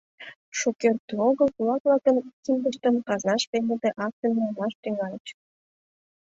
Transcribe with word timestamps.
Шукерте 0.59 1.13
огыл 1.27 1.47
кулак-влакын 1.55 2.17
киндыштым 2.43 2.95
казнаш 3.07 3.43
пеҥгыде 3.51 3.89
ак 4.05 4.13
дене 4.21 4.39
налаш 4.45 4.73
тӱҥальыч. 4.83 5.27